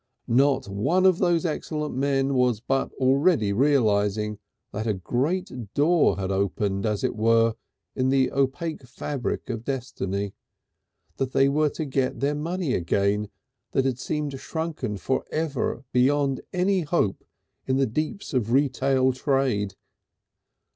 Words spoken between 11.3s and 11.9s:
they were to